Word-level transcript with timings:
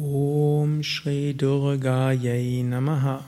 Om 0.00 0.84
Shri 0.84 1.34
Durga 1.34 2.12
Yai 2.12 2.62
Namaha. 2.62 3.24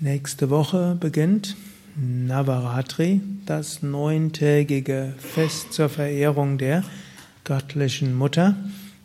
Nächste 0.00 0.50
Woche 0.50 0.96
beginnt 0.98 1.54
Navaratri, 1.94 3.20
das 3.46 3.80
neuntägige 3.80 5.14
Fest 5.18 5.72
zur 5.72 5.88
Verehrung 5.88 6.58
der 6.58 6.82
göttlichen 7.44 8.12
Mutter. 8.12 8.56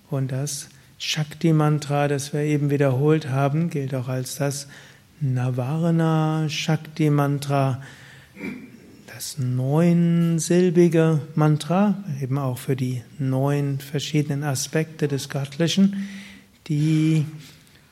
Und 0.10 0.32
das 0.32 0.70
Shakti-Mantra, 0.98 2.08
das 2.08 2.34
wir 2.34 2.42
eben 2.42 2.72
wiederholt 2.72 3.30
haben, 3.30 3.70
gilt 3.70 3.94
auch 3.94 4.08
als 4.08 4.38
das 4.38 4.68
Navarna 5.20 6.50
Shakti-Mantra 6.50 7.84
das 9.20 9.38
neunsilbige 9.38 11.20
Mantra, 11.36 12.02
eben 12.22 12.38
auch 12.38 12.58
für 12.58 12.78
die 12.78 13.02
neun 13.18 13.80
verschiedenen 13.80 14.46
Aspekte 14.46 15.10
des 15.10 15.28
Göttlichen. 15.28 16.08
Die 16.70 17.26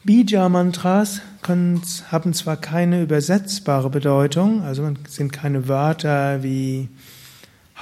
Bija-Mantras 0.06 1.20
haben 1.46 2.34
zwar 2.34 2.56
keine 2.56 3.02
übersetzbare 3.02 3.90
Bedeutung, 3.90 4.64
also 4.64 4.90
sind 5.10 5.34
keine 5.34 5.68
Wörter 5.68 6.44
wie 6.44 6.88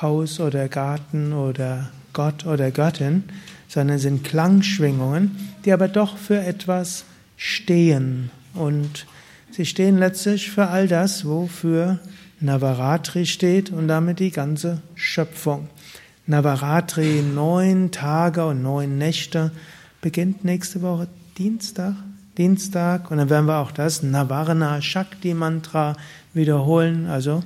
Haus 0.02 0.40
oder 0.40 0.68
Garten 0.68 1.32
oder 1.32 1.91
Gott 2.14 2.48
oder 2.48 2.72
Göttin, 2.72 3.26
sondern 3.68 4.00
sind 4.00 4.24
Klangschwingungen, 4.24 5.54
die 5.66 5.72
aber 5.72 5.88
doch 5.88 6.18
für 6.18 6.40
etwas 6.40 7.05
stehen. 7.38 8.32
Und 8.55 9.05
sie 9.52 9.68
stehen 9.68 10.00
letztlich 10.00 10.50
für 10.50 10.70
all 10.70 10.88
das, 10.88 11.26
wofür 11.26 12.00
Navaratri 12.40 13.26
steht 13.26 13.72
und 13.72 13.88
damit 13.88 14.20
die 14.20 14.32
ganze 14.32 14.82
Schöpfung. 14.96 15.70
Navaratri, 16.28 17.22
neun 17.22 17.92
Tage 17.92 18.46
und 18.46 18.62
neun 18.62 18.98
Nächte, 18.98 19.52
beginnt 20.02 20.44
nächste 20.44 20.82
Woche 20.82 21.08
Dienstag. 21.38 21.96
Dienstag 22.38 23.12
und 23.12 23.18
dann 23.18 23.30
werden 23.30 23.46
wir 23.46 23.60
auch 23.60 23.72
das 23.72 24.04
Navarna 24.04 24.82
Shakti 24.82 25.34
Mantra 25.34 25.96
wiederholen. 26.34 27.08
Also 27.08 27.44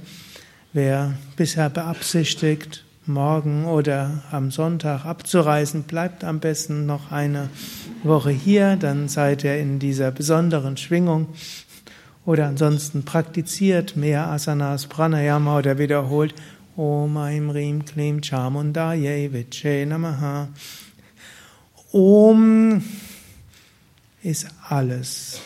wer 0.73 1.13
bisher 1.35 1.69
beabsichtigt, 1.69 2.83
morgen 3.05 3.65
oder 3.65 4.23
am 4.31 4.51
Sonntag 4.51 5.05
abzureisen, 5.05 5.83
bleibt 5.83 6.23
am 6.23 6.39
besten 6.39 6.85
noch 6.85 7.11
eine 7.11 7.49
Woche 8.03 8.31
hier, 8.31 8.77
dann 8.77 9.09
seid 9.09 9.43
ihr 9.43 9.57
in 9.57 9.79
dieser 9.79 10.11
besonderen 10.11 10.77
Schwingung 10.77 11.27
oder 12.29 12.45
ansonsten 12.45 13.05
praktiziert 13.05 13.95
mehr 13.95 14.27
Asanas, 14.27 14.85
Pranayama 14.85 15.57
oder 15.57 15.79
wiederholt 15.79 16.35
Om 16.77 17.17
Aim 17.17 17.49
Rim 17.49 17.83
Klim 17.83 18.21
Chamundaye 18.21 19.33
Viche 19.33 19.83
Namaha. 19.87 20.49
Om 21.91 22.83
ist 24.21 24.45
alles. 24.69 25.41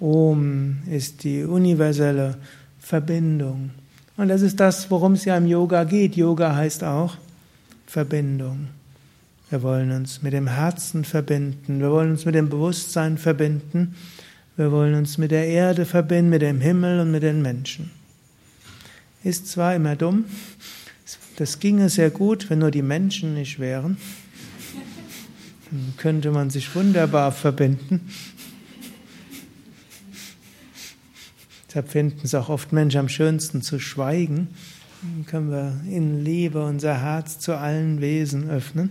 Om 0.00 0.78
ist 0.90 1.22
die 1.22 1.44
universelle 1.44 2.34
Verbindung. 2.80 3.70
Und 4.16 4.26
das 4.26 4.42
ist 4.42 4.58
das, 4.58 4.90
worum 4.90 5.12
es 5.12 5.26
ja 5.26 5.36
im 5.36 5.46
Yoga 5.46 5.84
geht. 5.84 6.16
Yoga 6.16 6.56
heißt 6.56 6.82
auch 6.82 7.16
Verbindung. 7.86 8.66
Wir 9.48 9.62
wollen 9.62 9.92
uns 9.92 10.22
mit 10.22 10.32
dem 10.32 10.48
Herzen 10.48 11.04
verbinden. 11.04 11.78
Wir 11.78 11.92
wollen 11.92 12.10
uns 12.10 12.24
mit 12.24 12.34
dem 12.34 12.48
Bewusstsein 12.48 13.16
verbinden. 13.16 13.94
Wir 14.56 14.72
wollen 14.72 14.94
uns 14.94 15.18
mit 15.18 15.32
der 15.32 15.46
Erde 15.46 15.84
verbinden, 15.84 16.30
mit 16.30 16.40
dem 16.40 16.62
Himmel 16.62 17.00
und 17.00 17.10
mit 17.10 17.22
den 17.22 17.42
Menschen. 17.42 17.90
Ist 19.22 19.48
zwar 19.48 19.74
immer 19.74 19.96
dumm, 19.96 20.24
das 21.36 21.58
ginge 21.60 21.90
sehr 21.90 22.08
gut, 22.08 22.48
wenn 22.48 22.60
nur 22.60 22.70
die 22.70 22.80
Menschen 22.80 23.34
nicht 23.34 23.58
wären. 23.58 23.98
Dann 25.70 25.92
könnte 25.98 26.30
man 26.30 26.48
sich 26.48 26.74
wunderbar 26.74 27.32
verbinden. 27.32 28.08
Deshalb 31.68 31.90
finden 31.90 32.20
es 32.24 32.34
auch 32.34 32.48
oft 32.48 32.72
Menschen 32.72 33.00
am 33.00 33.10
schönsten 33.10 33.60
zu 33.60 33.78
schweigen. 33.78 34.48
Dann 35.02 35.26
können 35.26 35.50
wir 35.50 35.80
in 35.94 36.24
Liebe 36.24 36.64
unser 36.64 37.02
Herz 37.02 37.38
zu 37.38 37.58
allen 37.58 38.00
Wesen 38.00 38.48
öffnen. 38.48 38.90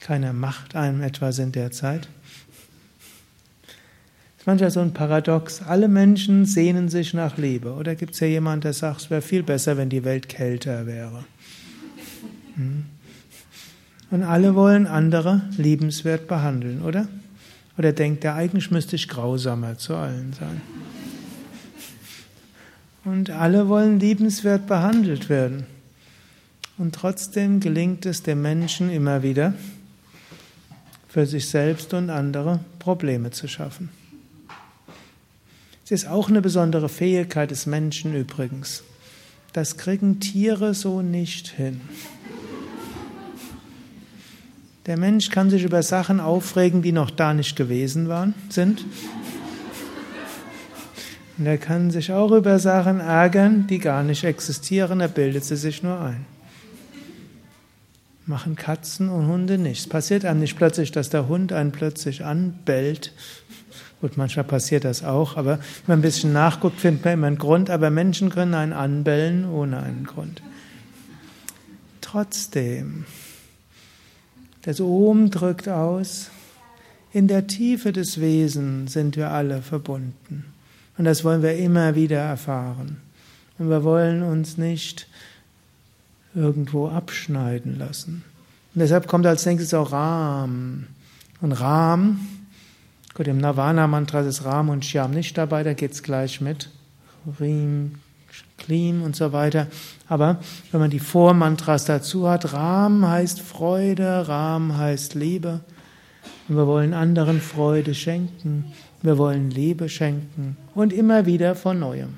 Keiner 0.00 0.32
macht 0.32 0.74
einem 0.74 1.00
etwas 1.00 1.38
in 1.38 1.52
der 1.52 1.70
Zeit 1.70 2.08
ist 4.40 4.46
manchmal 4.46 4.70
so 4.70 4.80
ein 4.80 4.94
Paradox. 4.94 5.60
Alle 5.60 5.86
Menschen 5.86 6.46
sehnen 6.46 6.88
sich 6.88 7.12
nach 7.12 7.36
Liebe. 7.36 7.74
Oder 7.74 7.94
gibt 7.94 8.14
es 8.14 8.20
ja 8.20 8.26
jemanden, 8.26 8.62
der 8.62 8.72
sagt, 8.72 9.02
es 9.02 9.10
wäre 9.10 9.20
viel 9.20 9.42
besser, 9.42 9.76
wenn 9.76 9.90
die 9.90 10.02
Welt 10.02 10.30
kälter 10.30 10.86
wäre. 10.86 11.26
Hm? 12.54 12.86
Und 14.10 14.22
alle 14.22 14.54
wollen 14.54 14.86
andere 14.86 15.42
liebenswert 15.58 16.26
behandeln, 16.26 16.80
oder? 16.80 17.06
Oder 17.76 17.92
denkt 17.92 18.24
er, 18.24 18.34
eigentlich 18.34 18.70
müsste 18.70 18.96
ich 18.96 19.08
grausamer 19.08 19.76
zu 19.76 19.94
allen 19.94 20.32
sein. 20.32 20.62
Und 23.04 23.28
alle 23.28 23.68
wollen 23.68 24.00
liebenswert 24.00 24.66
behandelt 24.66 25.28
werden. 25.28 25.66
Und 26.78 26.94
trotzdem 26.94 27.60
gelingt 27.60 28.06
es 28.06 28.22
dem 28.22 28.40
Menschen 28.40 28.88
immer 28.88 29.22
wieder, 29.22 29.52
für 31.08 31.26
sich 31.26 31.46
selbst 31.46 31.92
und 31.92 32.08
andere 32.08 32.60
Probleme 32.78 33.32
zu 33.32 33.46
schaffen. 33.46 33.99
Es 35.92 36.04
ist 36.04 36.08
auch 36.08 36.28
eine 36.28 36.40
besondere 36.40 36.88
Fähigkeit 36.88 37.50
des 37.50 37.66
Menschen 37.66 38.14
übrigens. 38.14 38.84
Das 39.52 39.76
kriegen 39.76 40.20
Tiere 40.20 40.72
so 40.72 41.02
nicht 41.02 41.48
hin. 41.48 41.80
Der 44.86 44.96
Mensch 44.96 45.30
kann 45.30 45.50
sich 45.50 45.64
über 45.64 45.82
Sachen 45.82 46.20
aufregen, 46.20 46.80
die 46.82 46.92
noch 46.92 47.10
da 47.10 47.34
nicht 47.34 47.56
gewesen 47.56 48.08
waren, 48.08 48.34
sind. 48.50 48.84
Und 51.36 51.46
er 51.46 51.58
kann 51.58 51.90
sich 51.90 52.12
auch 52.12 52.30
über 52.30 52.60
Sachen 52.60 53.00
ärgern, 53.00 53.66
die 53.66 53.80
gar 53.80 54.04
nicht 54.04 54.22
existieren, 54.22 55.00
er 55.00 55.08
bildet 55.08 55.44
sie 55.44 55.56
sich 55.56 55.82
nur 55.82 56.00
ein. 56.00 56.24
Machen 58.26 58.54
Katzen 58.54 59.08
und 59.08 59.26
Hunde 59.26 59.58
nicht. 59.58 59.80
Es 59.80 59.88
passiert 59.88 60.24
einem 60.24 60.38
nicht 60.38 60.56
plötzlich, 60.56 60.92
dass 60.92 61.10
der 61.10 61.26
Hund 61.26 61.52
einen 61.52 61.72
plötzlich 61.72 62.24
anbellt 62.24 63.12
Gut, 64.00 64.16
manchmal 64.16 64.44
passiert 64.44 64.84
das 64.84 65.04
auch, 65.04 65.36
aber 65.36 65.58
wenn 65.58 65.86
man 65.86 65.98
ein 65.98 66.02
bisschen 66.02 66.32
nachguckt, 66.32 66.80
findet 66.80 67.04
man 67.04 67.14
immer 67.14 67.26
einen 67.26 67.38
Grund, 67.38 67.68
aber 67.68 67.90
Menschen 67.90 68.30
können 68.30 68.54
einen 68.54 68.72
anbellen 68.72 69.44
ohne 69.44 69.82
einen 69.82 70.04
Grund. 70.04 70.42
Trotzdem, 72.00 73.04
das 74.62 74.80
Ohm 74.80 75.30
drückt 75.30 75.68
aus, 75.68 76.30
in 77.12 77.28
der 77.28 77.46
Tiefe 77.46 77.92
des 77.92 78.20
Wesens 78.20 78.92
sind 78.92 79.16
wir 79.16 79.30
alle 79.30 79.62
verbunden. 79.62 80.44
Und 80.96 81.04
das 81.04 81.24
wollen 81.24 81.42
wir 81.42 81.56
immer 81.56 81.94
wieder 81.94 82.18
erfahren. 82.18 82.98
Und 83.58 83.68
wir 83.68 83.84
wollen 83.84 84.22
uns 84.22 84.56
nicht 84.56 85.08
irgendwo 86.34 86.88
abschneiden 86.88 87.78
lassen. 87.78 88.22
Und 88.74 88.80
deshalb 88.80 89.08
kommt 89.08 89.26
als 89.26 89.44
nächstes 89.44 89.74
auch 89.74 89.92
Ram. 89.92 90.86
Und 91.40 91.52
Ram 91.52 92.20
Gut, 93.12 93.26
im 93.26 93.38
Navana-Mantra 93.38 94.20
ist 94.20 94.44
Ram 94.44 94.68
und 94.68 94.84
Shyam 94.84 95.10
nicht 95.10 95.36
dabei, 95.36 95.64
da 95.64 95.74
geht 95.74 95.92
es 95.92 96.02
gleich 96.04 96.40
mit 96.40 96.70
Rim, 97.40 97.96
Klim 98.56 99.02
und 99.02 99.16
so 99.16 99.32
weiter. 99.32 99.66
Aber 100.08 100.38
wenn 100.70 100.80
man 100.80 100.90
die 100.90 101.00
Vormantras 101.00 101.86
dazu 101.86 102.28
hat, 102.28 102.52
Ram 102.52 103.06
heißt 103.06 103.40
Freude, 103.40 104.28
Ram 104.28 104.78
heißt 104.78 105.16
Liebe. 105.16 105.60
Und 106.48 106.56
wir 106.56 106.68
wollen 106.68 106.94
anderen 106.94 107.40
Freude 107.40 107.94
schenken, 107.94 108.72
wir 109.02 109.18
wollen 109.18 109.50
Liebe 109.50 109.88
schenken 109.88 110.56
und 110.76 110.92
immer 110.92 111.26
wieder 111.26 111.56
von 111.56 111.80
neuem. 111.80 112.14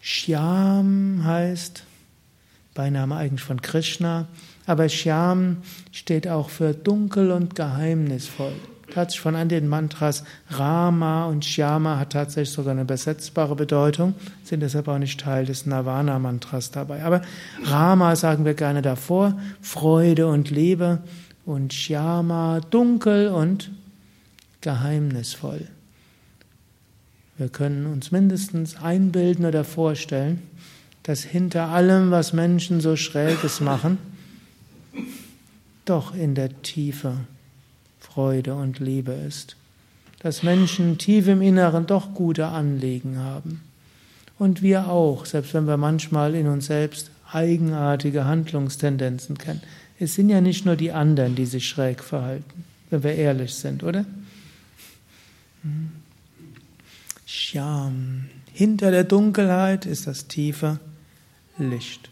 Shyam 0.00 1.24
heißt 1.24 1.84
Beiname 2.72 3.16
eigentlich 3.16 3.42
von 3.42 3.60
Krishna, 3.60 4.28
aber 4.66 4.88
Shyam 4.88 5.58
steht 5.92 6.26
auch 6.26 6.48
für 6.48 6.72
dunkel 6.72 7.32
und 7.32 7.54
geheimnisvoll 7.54 8.54
tatsächlich 8.90 9.20
von 9.20 9.36
an 9.36 9.48
den 9.48 9.68
Mantras 9.68 10.24
Rama 10.50 11.26
und 11.26 11.44
Shyama 11.44 11.98
hat 11.98 12.12
tatsächlich 12.12 12.54
sogar 12.54 12.72
eine 12.72 12.82
übersetzbare 12.82 13.54
Bedeutung, 13.54 14.14
sind 14.44 14.60
deshalb 14.60 14.88
auch 14.88 14.98
nicht 14.98 15.20
Teil 15.20 15.46
des 15.46 15.66
Navana-Mantras 15.66 16.70
dabei. 16.70 17.02
Aber 17.04 17.22
Rama 17.64 18.16
sagen 18.16 18.44
wir 18.44 18.54
gerne 18.54 18.82
davor, 18.82 19.38
Freude 19.60 20.26
und 20.26 20.50
Liebe 20.50 21.02
und 21.44 21.72
Shyama 21.72 22.60
dunkel 22.70 23.28
und 23.28 23.70
geheimnisvoll. 24.60 25.68
Wir 27.36 27.48
können 27.48 27.86
uns 27.86 28.10
mindestens 28.10 28.76
einbilden 28.82 29.46
oder 29.46 29.62
vorstellen, 29.62 30.42
dass 31.04 31.22
hinter 31.22 31.68
allem, 31.68 32.10
was 32.10 32.32
Menschen 32.32 32.80
so 32.80 32.96
Schräges 32.96 33.60
machen, 33.60 33.98
doch 35.84 36.14
in 36.14 36.34
der 36.34 36.62
Tiefe 36.62 37.14
Freude 38.12 38.54
und 38.54 38.78
Liebe 38.78 39.12
ist. 39.12 39.56
Dass 40.20 40.42
Menschen 40.42 40.98
tief 40.98 41.28
im 41.28 41.42
Inneren 41.42 41.86
doch 41.86 42.14
gute 42.14 42.46
Anliegen 42.46 43.18
haben. 43.18 43.62
Und 44.38 44.62
wir 44.62 44.88
auch, 44.88 45.26
selbst 45.26 45.54
wenn 45.54 45.66
wir 45.66 45.76
manchmal 45.76 46.34
in 46.34 46.48
uns 46.48 46.66
selbst 46.66 47.10
eigenartige 47.32 48.24
Handlungstendenzen 48.24 49.38
kennen. 49.38 49.62
Es 49.98 50.14
sind 50.14 50.28
ja 50.28 50.40
nicht 50.40 50.64
nur 50.64 50.76
die 50.76 50.92
anderen, 50.92 51.34
die 51.34 51.46
sich 51.46 51.68
schräg 51.68 52.02
verhalten, 52.02 52.64
wenn 52.90 53.02
wir 53.02 53.14
ehrlich 53.14 53.54
sind, 53.54 53.82
oder? 53.82 54.04
Shyam. 57.26 58.26
Hinter 58.52 58.90
der 58.90 59.04
Dunkelheit 59.04 59.86
ist 59.86 60.06
das 60.06 60.28
tiefe 60.28 60.78
Licht. 61.58 62.08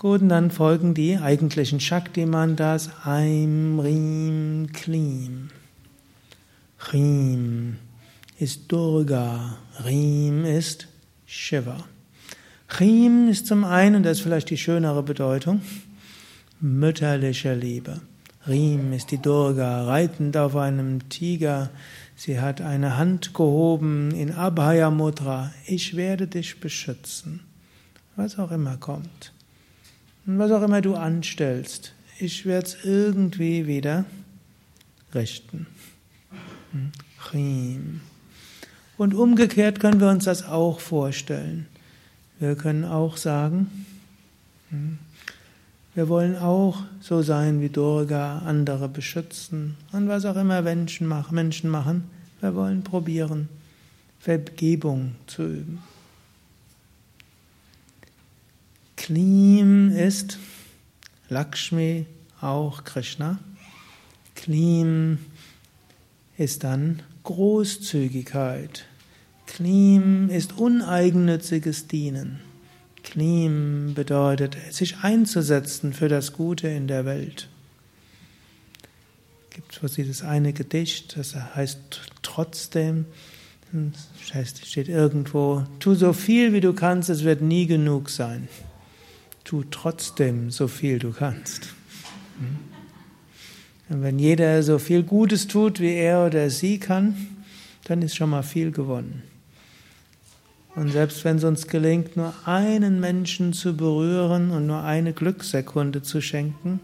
Gut, 0.00 0.22
und 0.22 0.28
dann 0.28 0.52
folgen 0.52 0.94
die 0.94 1.18
eigentlichen 1.18 1.80
Shakti-Mandas 1.80 2.88
Aim, 3.04 3.80
Rim, 3.80 4.68
Klim. 4.72 5.48
Rim 6.92 7.78
ist 8.38 8.70
Durga, 8.70 9.58
Rim 9.84 10.44
ist 10.44 10.86
Shiva. 11.26 11.84
Rim 12.78 13.28
ist 13.28 13.48
zum 13.48 13.64
einen, 13.64 13.96
und 13.96 14.02
das 14.04 14.18
ist 14.18 14.22
vielleicht 14.22 14.50
die 14.50 14.56
schönere 14.56 15.02
Bedeutung, 15.02 15.62
mütterliche 16.60 17.54
Liebe. 17.54 18.00
Rim 18.46 18.92
ist 18.92 19.10
die 19.10 19.20
Durga, 19.20 19.84
reitend 19.84 20.36
auf 20.36 20.54
einem 20.54 21.08
Tiger. 21.08 21.70
Sie 22.14 22.40
hat 22.40 22.60
eine 22.60 22.98
Hand 22.98 23.34
gehoben 23.34 24.12
in 24.12 24.30
Abhaya 24.30 24.92
Mudra. 24.92 25.52
Ich 25.66 25.96
werde 25.96 26.28
dich 26.28 26.60
beschützen. 26.60 27.40
Was 28.14 28.38
auch 28.38 28.52
immer 28.52 28.76
kommt. 28.76 29.32
Was 30.30 30.50
auch 30.50 30.60
immer 30.60 30.82
du 30.82 30.94
anstellst, 30.94 31.94
ich 32.18 32.44
werde 32.44 32.66
es 32.66 32.84
irgendwie 32.84 33.66
wieder 33.66 34.04
richten. 35.14 35.66
Chim. 37.30 38.02
Und 38.98 39.14
umgekehrt 39.14 39.80
können 39.80 40.00
wir 40.00 40.10
uns 40.10 40.24
das 40.24 40.44
auch 40.44 40.80
vorstellen. 40.80 41.66
Wir 42.40 42.56
können 42.56 42.84
auch 42.84 43.16
sagen, 43.16 43.86
hm, 44.68 44.98
wir 45.94 46.10
wollen 46.10 46.36
auch 46.36 46.82
so 47.00 47.22
sein 47.22 47.62
wie 47.62 47.70
Durga, 47.70 48.40
andere 48.40 48.90
beschützen 48.90 49.76
und 49.92 50.08
was 50.08 50.26
auch 50.26 50.36
immer. 50.36 50.60
Menschen 50.60 51.08
machen. 51.70 52.04
Wir 52.42 52.54
wollen 52.54 52.82
probieren, 52.82 53.48
Vergebung 54.20 55.14
zu 55.26 55.44
üben. 55.44 55.82
Klim 58.98 59.77
ist 59.98 60.38
Lakshmi, 61.28 62.06
auch 62.40 62.84
Krishna. 62.84 63.38
Klim 64.36 65.18
ist 66.36 66.62
dann 66.64 67.02
Großzügigkeit. 67.24 68.84
Klim 69.46 70.30
ist 70.30 70.56
uneigennütziges 70.56 71.88
Dienen. 71.88 72.40
Klim 73.02 73.94
bedeutet, 73.94 74.56
sich 74.70 74.98
einzusetzen 74.98 75.92
für 75.92 76.08
das 76.08 76.32
Gute 76.32 76.68
in 76.68 76.86
der 76.86 77.04
Welt. 77.04 77.48
Es 79.50 79.56
gibt 79.56 79.82
es 79.82 79.94
dieses 79.94 80.22
eine 80.22 80.52
Gedicht, 80.52 81.16
das 81.16 81.34
heißt 81.34 82.00
trotzdem, 82.22 83.06
das 83.72 84.34
heißt, 84.34 84.66
steht 84.66 84.88
irgendwo, 84.88 85.64
tu 85.80 85.94
so 85.94 86.12
viel 86.12 86.52
wie 86.52 86.60
du 86.60 86.72
kannst, 86.72 87.10
es 87.10 87.24
wird 87.24 87.42
nie 87.42 87.66
genug 87.66 88.08
sein 88.08 88.48
tu 89.48 89.64
trotzdem 89.70 90.50
so 90.50 90.68
viel 90.68 90.98
du 90.98 91.10
kannst. 91.10 91.72
Hm? 92.38 92.58
Und 93.88 94.02
wenn 94.02 94.18
jeder 94.18 94.62
so 94.62 94.78
viel 94.78 95.02
Gutes 95.02 95.46
tut, 95.48 95.80
wie 95.80 95.94
er 95.94 96.26
oder 96.26 96.50
sie 96.50 96.78
kann, 96.78 97.16
dann 97.84 98.02
ist 98.02 98.14
schon 98.14 98.28
mal 98.28 98.42
viel 98.42 98.72
gewonnen. 98.72 99.22
Und 100.74 100.92
selbst 100.92 101.24
wenn 101.24 101.36
es 101.36 101.44
uns 101.44 101.66
gelingt, 101.66 102.14
nur 102.14 102.34
einen 102.44 103.00
Menschen 103.00 103.54
zu 103.54 103.74
berühren 103.74 104.50
und 104.50 104.66
nur 104.66 104.82
eine 104.82 105.14
Glückssekunde 105.14 106.02
zu 106.02 106.20
schenken, 106.20 106.80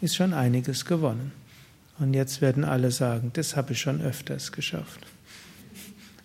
ist 0.00 0.16
schon 0.16 0.34
einiges 0.34 0.84
gewonnen. 0.84 1.30
Und 2.00 2.12
jetzt 2.12 2.40
werden 2.40 2.64
alle 2.64 2.90
sagen, 2.90 3.30
das 3.34 3.54
habe 3.54 3.74
ich 3.74 3.80
schon 3.80 4.00
öfters 4.00 4.50
geschafft. 4.50 5.06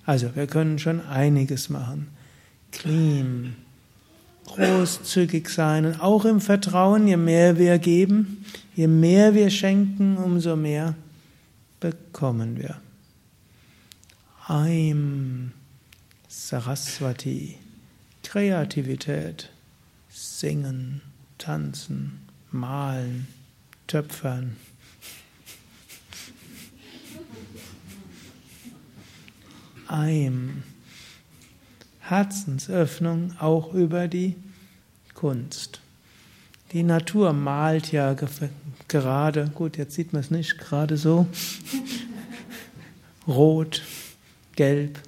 Also, 0.03 0.35
wir 0.35 0.47
können 0.47 0.79
schon 0.79 0.99
einiges 1.05 1.69
machen. 1.69 2.07
Clean, 2.71 3.55
großzügig 4.45 5.49
sein 5.49 5.85
und 5.85 5.99
auch 6.01 6.25
im 6.25 6.41
Vertrauen, 6.41 7.07
je 7.07 7.17
mehr 7.17 7.57
wir 7.57 7.79
geben, 7.79 8.45
je 8.75 8.87
mehr 8.87 9.33
wir 9.33 9.49
schenken, 9.49 10.17
umso 10.17 10.55
mehr 10.55 10.95
bekommen 11.79 12.57
wir. 12.57 12.79
Aim 14.47 15.51
Saraswati, 16.27 17.57
Kreativität, 18.23 19.49
Singen, 20.09 21.01
Tanzen, 21.37 22.21
Malen, 22.51 23.27
Töpfern. 23.87 24.57
Aim 29.87 30.63
Herzensöffnung 32.03 33.33
auch 33.39 33.73
über 33.73 34.09
die 34.09 34.35
Kunst. 35.13 35.79
Die 36.73 36.83
Natur 36.83 37.31
malt 37.31 37.91
ja 37.93 38.15
gerade, 38.89 39.51
gut, 39.55 39.77
jetzt 39.77 39.95
sieht 39.95 40.11
man 40.11 40.21
es 40.21 40.29
nicht 40.29 40.57
gerade 40.57 40.97
so, 40.97 41.27
rot, 43.27 43.83
gelb, 44.55 44.99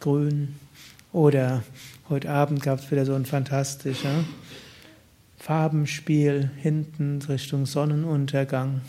grün 0.00 0.56
oder 1.12 1.62
heute 2.10 2.30
Abend 2.30 2.62
gab 2.62 2.80
es 2.80 2.90
wieder 2.90 3.06
so 3.06 3.14
ein 3.14 3.24
fantastischer 3.24 4.24
Farbenspiel 5.38 6.50
hinten 6.58 7.22
Richtung 7.22 7.64
Sonnenuntergang. 7.64 8.82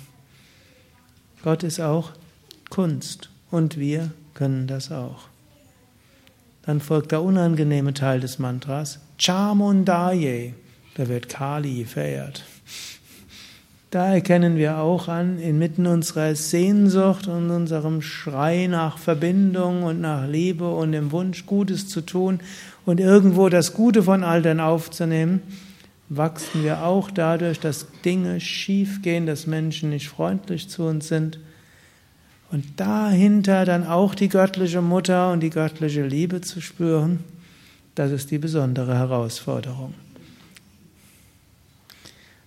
Gott 1.41 1.63
ist 1.63 1.79
auch 1.79 2.11
Kunst 2.69 3.29
und 3.49 3.77
wir 3.77 4.11
können 4.33 4.67
das 4.67 4.91
auch. 4.91 5.34
Dann 6.65 6.79
folgt 6.79 7.11
der 7.11 7.21
unangenehme 7.21 7.93
Teil 7.93 8.19
des 8.19 8.39
Mantras, 8.39 8.99
Chamundaye, 9.17 10.53
da 10.95 11.07
wird 11.07 11.29
Kali 11.29 11.85
verehrt. 11.85 12.43
Da 13.91 14.13
erkennen 14.13 14.57
wir 14.57 14.79
auch 14.79 15.07
an, 15.07 15.39
inmitten 15.39 15.85
unserer 15.85 16.35
Sehnsucht 16.35 17.27
und 17.27 17.49
unserem 17.49 18.01
Schrei 18.01 18.67
nach 18.67 18.97
Verbindung 18.97 19.83
und 19.83 20.01
nach 20.01 20.27
Liebe 20.27 20.69
und 20.69 20.91
dem 20.91 21.11
Wunsch, 21.11 21.45
Gutes 21.45 21.87
zu 21.87 22.01
tun 22.01 22.39
und 22.85 22.99
irgendwo 22.99 23.47
das 23.47 23.73
Gute 23.73 24.03
von 24.03 24.21
dem 24.21 24.59
aufzunehmen, 24.59 25.41
wachsen 26.09 26.63
wir 26.63 26.83
auch 26.83 27.09
dadurch, 27.09 27.59
dass 27.59 27.87
Dinge 28.03 28.41
schiefgehen, 28.41 29.25
dass 29.25 29.47
Menschen 29.47 29.91
nicht 29.91 30.09
freundlich 30.09 30.67
zu 30.67 30.83
uns 30.83 31.07
sind 31.07 31.39
und 32.51 32.79
dahinter 32.79 33.65
dann 33.65 33.85
auch 33.85 34.15
die 34.15 34.29
göttliche 34.29 34.81
Mutter 34.81 35.31
und 35.31 35.41
die 35.41 35.49
göttliche 35.49 36.05
Liebe 36.05 36.41
zu 36.41 36.61
spüren, 36.61 37.23
das 37.95 38.11
ist 38.11 38.31
die 38.31 38.37
besondere 38.37 38.95
Herausforderung. 38.95 39.93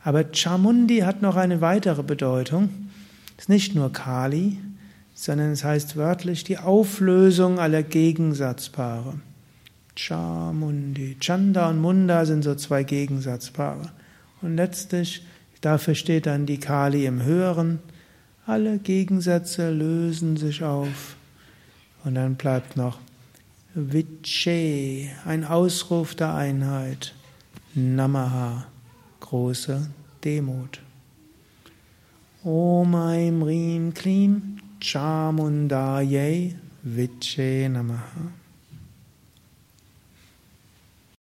Aber 0.05 0.25
Chamundi 0.33 0.99
hat 0.99 1.23
noch 1.23 1.37
eine 1.37 1.61
weitere 1.61 2.03
Bedeutung. 2.03 2.71
Es 3.37 3.45
ist 3.45 3.49
nicht 3.49 3.75
nur 3.75 3.93
Kali, 3.93 4.59
sondern 5.15 5.51
es 5.51 5.65
heißt 5.65 5.97
wörtlich 5.97 6.45
die 6.45 6.59
Auflösung 6.59 7.59
aller 7.59 7.83
Gegensatzpaare. 7.83 9.15
Chamundi. 9.97 11.17
Chanda 11.19 11.69
und 11.69 11.81
Munda 11.81 12.25
sind 12.25 12.45
so 12.45 12.55
zwei 12.55 12.85
Gegensatzpaare. 12.85 13.91
Und 14.41 14.55
letztlich, 14.55 15.27
dafür 15.61 15.97
steht 15.97 16.27
dann 16.27 16.47
die 16.47 16.61
Kali 16.61 17.05
im 17.05 17.23
Höheren 17.23 17.81
alle 18.49 18.79
Gegensätze 18.79 19.71
lösen 19.71 20.39
sich 20.39 20.65
auf. 20.65 21.17
Und 22.05 22.15
dann 22.15 22.37
bleibt 22.37 22.77
noch 22.77 22.99
Viche, 23.75 25.11
ein 25.27 25.45
Ausruf 25.45 26.15
der 26.15 26.35
Einheit. 26.35 27.15
Namaha, 27.75 28.67
große 29.21 29.89
Demut. 30.25 30.81
Om 32.43 32.95
Aim 32.95 33.43
Rim 33.43 33.93
Klim 33.93 34.59
Chamundaye 34.81 36.55
Viche 36.83 37.69
Namaha. 37.71 38.33